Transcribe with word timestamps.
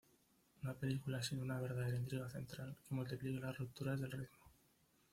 Una 0.63 0.73
película 0.73 1.21
sin 1.21 1.41
una 1.43 1.61
verdadera 1.61 1.95
intriga 1.95 2.27
central, 2.27 2.75
que 2.89 2.95
multiplica 2.95 3.45
las 3.45 3.55
rupturas 3.55 3.99
del 3.99 4.09
ritmo. 4.09 4.43